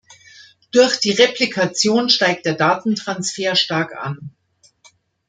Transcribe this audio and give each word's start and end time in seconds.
Durch 0.71 0.99
die 0.99 1.11
Replikation 1.11 2.09
steigt 2.09 2.47
der 2.47 2.55
Datentransfer 2.55 3.55
stark 3.55 3.95
an. 3.95 4.31